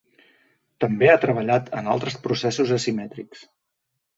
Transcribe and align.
També 0.83 1.09
ha 1.11 1.17
treballat 1.25 1.69
en 1.81 1.91
altres 1.97 2.17
processos 2.25 2.73
asimètrics. 2.79 3.45